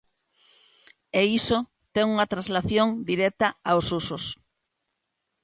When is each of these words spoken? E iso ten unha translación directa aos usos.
E 1.19 1.21
iso 1.39 1.57
ten 1.93 2.05
unha 2.13 2.29
translación 2.33 2.87
directa 3.09 3.47
aos 3.69 3.87
usos. 3.99 4.23